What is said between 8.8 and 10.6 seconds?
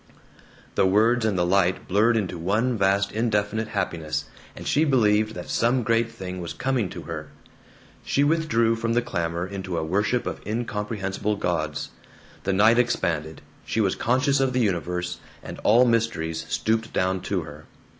the clamor into a worship of